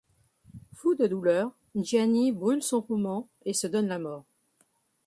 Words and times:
Fou 0.73 0.95
de 0.95 1.05
douleur, 1.05 1.51
Gianni 1.75 2.31
brûle 2.31 2.63
son 2.63 2.81
roman 2.81 3.27
et 3.45 3.53
se 3.53 3.67
donne 3.67 3.85
la 3.87 3.99
mort. 3.99 4.25